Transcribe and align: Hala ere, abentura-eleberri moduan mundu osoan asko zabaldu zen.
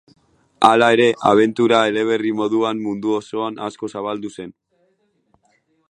Hala 0.69 0.85
ere, 0.95 1.05
abentura-eleberri 1.31 2.33
moduan 2.39 2.81
mundu 2.87 3.15
osoan 3.19 3.63
asko 3.69 3.91
zabaldu 3.97 4.35
zen. 4.39 4.53